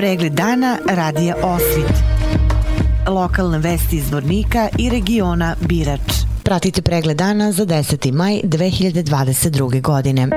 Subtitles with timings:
[0.00, 1.92] Pregled dana radija Osvit.
[3.08, 6.00] Lokalne vesti iz Vornika i regiona Birač.
[6.42, 8.12] Pratite pregled dana za 10.
[8.12, 9.80] maj 2022.
[9.80, 10.28] godine.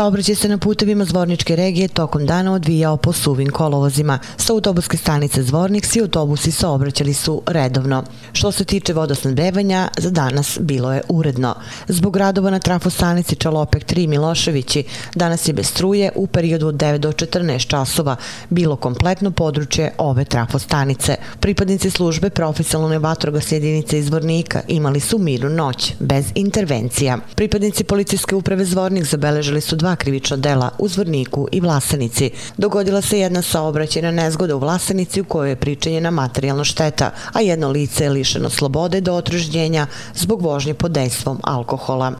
[0.00, 4.18] Saobraćaj se na putevima Zvorničke regije tokom dana odvijao po suvim kolovozima.
[4.36, 8.04] Sa autobuske stanice Zvornik svi autobusi saobraćali su redovno.
[8.32, 11.54] Što se tiče vodosnadbevanja, za danas bilo je uredno.
[11.88, 14.84] Zbog radova na trafostanici Čalopek 3 Miloševići,
[15.14, 18.16] danas je bez struje u periodu od 9 do 14 časova
[18.50, 21.16] bilo kompletno područje ove trafostanice.
[21.40, 27.18] Pripadnici službe profesionalne vatrogas jedinice iz Zvornika imali su miru noć, bez intervencija.
[27.34, 32.30] Pripadnici policijske uprave Zvornik zabeležili su dva krivična dela u Zvorniku i Vlasenici.
[32.56, 37.68] Dogodila se jedna saobraćena nezgoda u Vlasenici u kojoj je pričinjena materijalna šteta, a jedno
[37.68, 42.19] lice je lišeno slobode do otrežnjenja zbog vožnje pod dejstvom alkohola.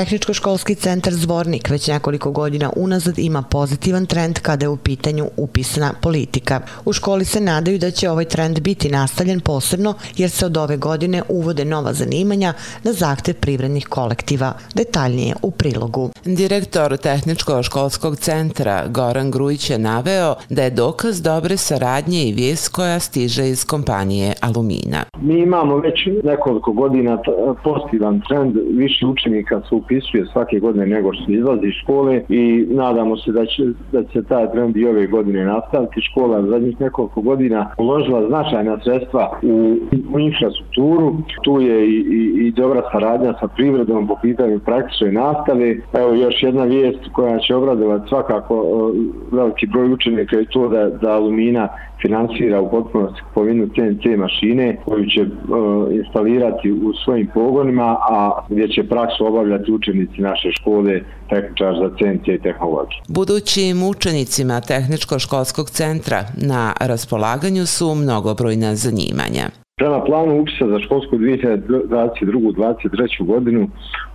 [0.00, 5.92] Tehničko-školski centar Zvornik već nekoliko godina unazad ima pozitivan trend kada je u pitanju upisna
[6.02, 6.60] politika.
[6.84, 10.76] U školi se nadaju da će ovaj trend biti nastavljen posebno jer se od ove
[10.76, 12.52] godine uvode nova zanimanja
[12.84, 14.52] na zahtev privrednih kolektiva.
[14.74, 16.10] Detaljnije u prilogu.
[16.24, 23.00] Direktor Tehničko-školskog centra Goran Grujić je naveo da je dokaz dobre saradnje i vijest koja
[23.00, 25.04] stiže iz kompanije Alumina.
[25.22, 27.18] Mi imamo već nekoliko godina
[27.64, 33.16] pozitivan trend, više učenika su upisuje svake godine nego što izlazi iz škole i nadamo
[33.16, 36.00] se da će, da će taj trend i ove godine nastaviti.
[36.00, 39.76] Škola zadnjih nekoliko godina uložila značajna sredstva u,
[40.14, 41.16] u infrastrukturu.
[41.44, 45.76] Tu je i, i, i dobra saradnja sa privredom po pitanju praktične nastave.
[45.92, 48.54] Evo još jedna vijest koja će obradovati svakako
[49.32, 51.68] veliki broj učenika je to da, da Alumina
[52.02, 55.28] finansira u potpunosti kupovinu CNC mašine koju će uh,
[55.94, 62.42] instalirati u svojim pogonima, a gdje će praksu obavljati učenici naše škole tehničar za CNC
[62.42, 63.00] tehnologije.
[63.08, 69.50] Budućim učenicima Tehničko-školskog centra na raspolaganju su mnogobrojna zanimanja.
[69.80, 73.68] Prema planu upisa za školsku 2022-2023 godinu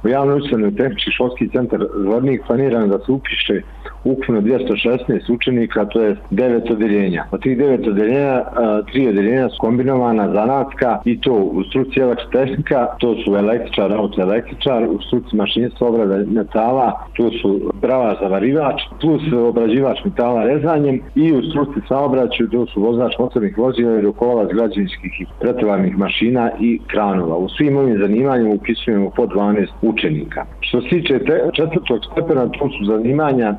[0.04, 3.62] u javnoj ustanovi Tehnički školski centar Zvornik planirano da se upiše
[4.04, 7.26] ukupno 216 učenika, to je 9 odeljenja.
[7.32, 8.44] Od tih 9 odeljenja,
[8.92, 15.00] tri odeljenja su kombinovana zanatska i to u struci elektrotehnika, to su električar, autoelektričar, u
[15.02, 21.80] struci mašinstva obrada metala, to su brava zavarivač, plus obrađivač metala rezanjem i u struci
[21.88, 25.26] saobraću, to su vozač motornih vozila i rukovalac građevinskih i
[25.56, 27.38] pretovarnih mašina i kranova.
[27.38, 30.46] U svim ovim zanimanjima upisujemo po 12 učenika.
[30.76, 31.20] Što se tiče
[31.54, 33.56] četvrtog stepena, to su zanimanja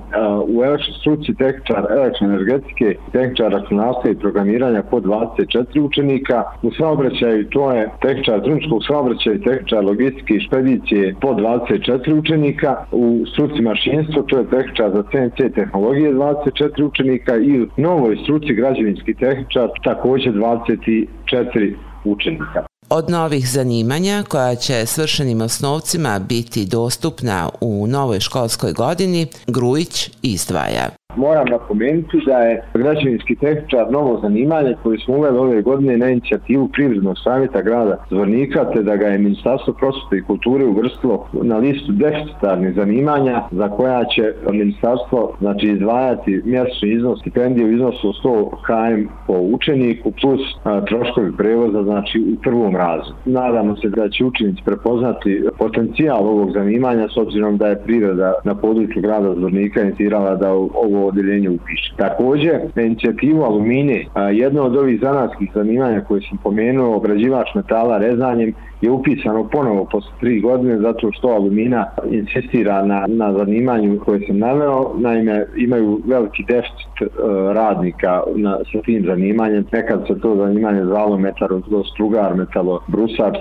[0.49, 6.45] u elektrostruci tehničar elektroenergetike, tehničar računalstva i programiranja po 24 učenika.
[6.63, 12.77] U saobraćaju to je tehničar drumskog saobraćaja i tehničar logistike i špedicije po 24 učenika.
[12.93, 18.55] U struci mašinstva to je tehničar za CNC tehnologije 24 učenika i u novoj struci
[18.55, 22.76] građevinski tehničar također 24 učenika.
[22.89, 31.06] Od novih zanimanja koja će svršenim osnovcima biti dostupna u novoj školskoj godini, Grujić izdvaja
[31.17, 36.69] moram napomenuti da je građevinski tehničar novo zanimanje koje smo uveli ove godine na inicijativu
[36.73, 41.93] Privrednog savjeta grada Zvornika, te da ga je Ministarstvo prosvete i kulture uvrstilo na listu
[41.93, 49.09] deficitarnih zanimanja za koja će Ministarstvo znači, izdvajati mjesečni iznos stipendije u iznosu 100 km
[49.27, 53.13] po učeniku plus a, troškovi prevoza znači, u prvom razu.
[53.25, 58.55] Nadamo se da će učenici prepoznati potencijal ovog zanimanja s obzirom da je priroda na
[58.55, 61.95] području grada Zvornika inicirala da ovo odeljenje upiše.
[61.97, 68.55] Također, na inicijativu Alumine, jedno od ovih zanatskih zanimanja koje sam pomenuo, obrađivač metala rezanjem,
[68.81, 74.39] je upisano ponovo posle tri godine zato što Alumina insistira na, na zanimanju koje sam
[74.39, 74.93] naveo.
[74.99, 77.09] Naime, imaju veliki deficit uh,
[77.53, 79.65] radnika na, sa tim zanimanjem.
[79.73, 82.81] Nekad se to zanimanje zvalo metalostrugar, strugar, metalo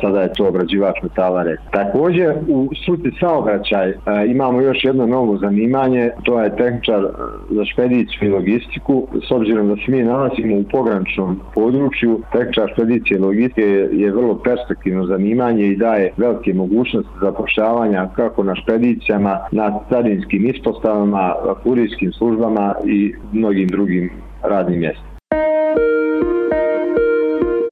[0.02, 1.58] sada je to obrađivač metala red.
[1.72, 3.96] Također, u struci saobraćaj uh,
[4.28, 7.10] imamo još jedno novo zanimanje, to je tehničar e,
[7.56, 9.08] za špediciju i logistiku.
[9.28, 14.12] S obzirom da se mi nalazimo u pograničnom području, tehničar špedicije i logistike je, je
[14.12, 21.34] vrlo perspektivno zanimanje zanimanje i daje velike mogućnosti zapošljavanja kako na špedicijama, na carinskim ispostavama,
[21.64, 24.10] kurijskim službama i mnogim drugim
[24.44, 25.15] radnim mjestima.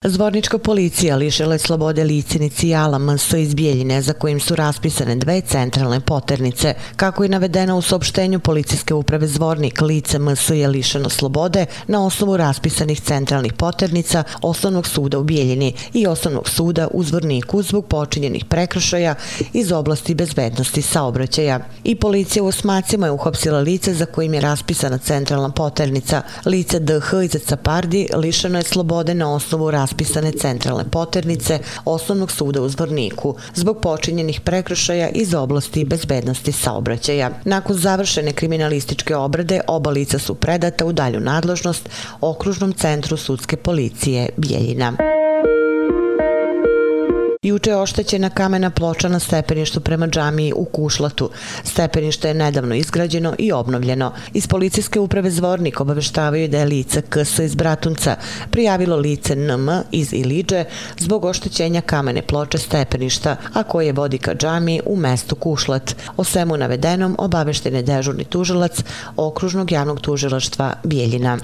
[0.05, 5.41] Zvornička policija lišila je slobode lice inicijala Mso iz Bijeljine za kojim su raspisane dve
[5.41, 6.73] centralne poternice.
[6.95, 12.37] Kako je navedeno u saopštenju policijske uprave Zvornik, lice MS je lišeno slobode na osnovu
[12.37, 19.15] raspisanih centralnih poternica Osnovnog suda u Bijeljini i Osnovnog suda u Zvorniku zbog počinjenih prekršaja
[19.53, 21.59] iz oblasti bezbednosti saobraćaja.
[21.83, 26.21] I policija u Osmacima je uhopsila lice za kojim je raspisana centralna poternica.
[26.45, 32.61] Lice DH iz Capardi lišeno je slobode na osnovu raspisane raspisane centralne poternice Osnovnog suda
[32.61, 37.29] u Zvorniku zbog počinjenih prekršaja iz oblasti bezbednosti saobraćaja.
[37.45, 41.89] Nakon završene kriminalističke obrade, oba lica su predata u dalju nadložnost
[42.21, 45.12] Okružnom centru sudske policije Bijeljina.
[47.43, 51.29] Juče je oštećena kamena ploča na stepeništu prema džamiji u Kušlatu.
[51.63, 54.11] Stepenište je nedavno izgrađeno i obnovljeno.
[54.33, 58.15] Iz policijske uprave Zvornik obaveštavaju da je lice KS iz Bratunca
[58.51, 60.65] prijavilo lice NM iz Iliđe
[60.97, 65.95] zbog oštećenja kamene ploče stepeništa, a koje vodi ka džamiji u mestu Kušlat.
[66.17, 68.83] O svemu navedenom obavešten je dežurni tužilac
[69.17, 71.37] okružnog javnog tužilaštva Bijeljina.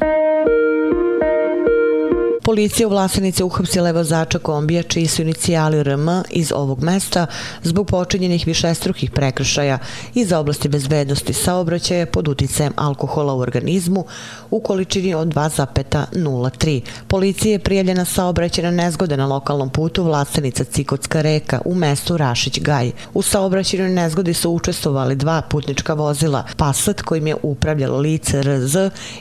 [2.49, 7.25] Policija u Vlasenici uhapsila je vozača kombija čiji su inicijali RM iz ovog mesta
[7.63, 9.77] zbog počinjenih višestrukih prekršaja
[10.13, 14.05] iz oblasti bezbednosti saobraćaja pod uticajem alkohola u organizmu
[14.51, 16.81] u količini od 2,03.
[17.07, 22.91] Policija je prijavljena saobraćena nezgoda na lokalnom putu Vlasenica Cikotska reka u mestu Rašić Gaj.
[23.13, 28.75] U saobraćenoj nezgodi su učestvovali dva putnička vozila, Passat kojim je upravljalo lice RZ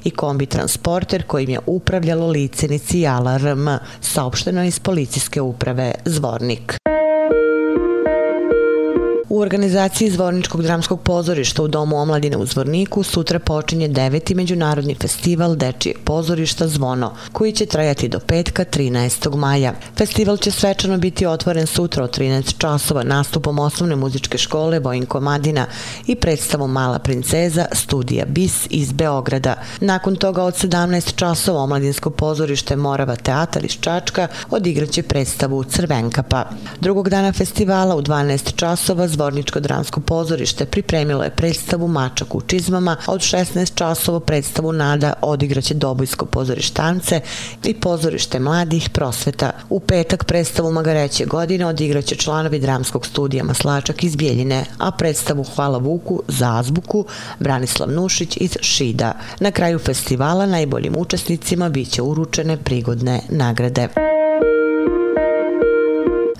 [0.04, 3.68] i kombi transporter kojim je upravljalo lice inicijali Alarm,
[4.00, 6.87] saopšteno iz policijske uprave Zvornik.
[9.28, 15.56] U organizaciji Zvorničkog dramskog pozorišta u Domu omladine u Zvorniku sutra počinje deveti međunarodni festival
[15.56, 19.36] Dečijeg pozorišta Zvono, koji će trajati do petka 13.
[19.36, 19.72] maja.
[19.96, 25.66] Festival će svečano biti otvoren sutra od 13 časova nastupom osnovne muzičke škole Vojnko Madina
[26.06, 29.54] i predstavom Mala princeza studija BIS iz Beograda.
[29.80, 36.44] Nakon toga od 17 časova omladinsko pozorište Morava teatar iz Čačka odigraće predstavu Crvenkapa.
[36.80, 42.96] Drugog dana festivala u 12 časova Zvorničko dramsko pozorište pripremilo je predstavu Mačak u čizmama,
[43.06, 47.20] od 16 časova predstavu Nada odigraće Dobojsko pozorištance
[47.64, 49.50] i pozorište mladih prosveta.
[49.70, 55.78] U petak predstavu Magareće godine odigraće članovi dramskog studija Maslačak iz Bijeljine, a predstavu Hvala
[55.78, 57.04] Vuku za azbuku
[57.38, 59.12] Branislav Nušić iz Šida.
[59.40, 63.88] Na kraju festivala najboljim učesnicima biće uručene prigodne nagrade.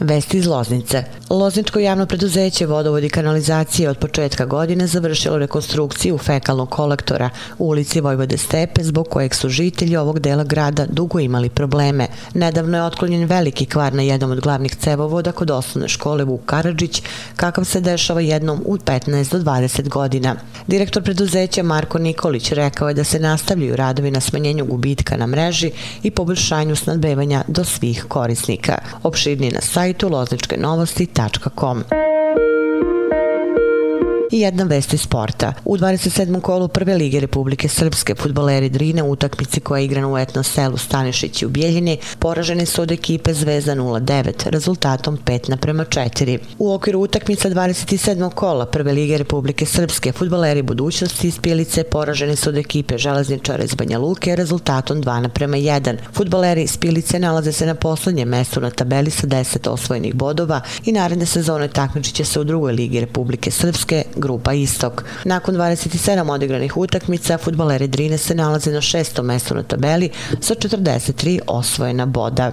[0.01, 1.05] Vesti iz Loznice.
[1.31, 8.01] Lozničko javno preduzeće vodovod i kanalizacije od početka godine završilo rekonstrukciju fekalnog kolektora u ulici
[8.01, 12.07] Vojvode Stepe zbog kojeg su žitelji ovog dela grada dugo imali probleme.
[12.35, 17.03] Nedavno je otklonjen veliki kvar na jednom od glavnih cevovoda kod osnovne škole Vuk Karadžić,
[17.37, 20.37] kakav se dešava jednom u 15 do 20 godina.
[20.67, 25.71] Direktor preduzeća Marko Nikolić rekao je da se nastavljaju radovi na smanjenju gubitka na mreži
[26.03, 28.79] i poboljšanju snadbevanja do svih korisnika.
[29.03, 32.08] Opširni na sajtu sajtu lozničkenovosti.com
[34.31, 35.53] i jedna vest iz sporta.
[35.65, 36.41] U 27.
[36.41, 40.77] kolu Prve lige Republike Srpske futboleri Drine u utakmici koja je igrana u etno selu
[40.77, 46.39] Stanišići u Bijeljini poraženi su od ekipe Zvezda 0-9 rezultatom 5 naprema 4.
[46.59, 48.31] U okviru utakmica 27.
[48.31, 53.75] kola Prve lige Republike Srpske futboleri budućnosti iz Pilice poraženi su od ekipe Železničara iz
[53.75, 55.97] Banja Luke rezultatom 2 naprema 1.
[56.13, 60.93] Futboleri iz Pilice nalaze se na poslednjem mestu na tabeli sa 10 osvojenih bodova i
[60.93, 65.05] naredne sezone takmičit će se u drugoj ligi Republike Srpske grupa Istok.
[65.25, 71.41] Nakon 27 odigranih utakmica, futbaleri Drine se nalaze na šestom mestu na tabeli sa 43
[71.47, 72.51] osvojena boda.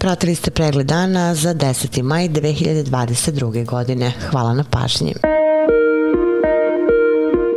[0.00, 2.02] Pratili ste pregled dana za 10.
[2.02, 3.64] maj 2022.
[3.64, 4.12] godine.
[4.30, 5.14] Hvala na pažnji.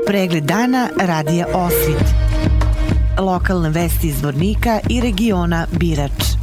[0.08, 2.04] Pregled dana radija Osvit.
[3.20, 6.39] Lokalne vesti iz Vornika i regiona Birač.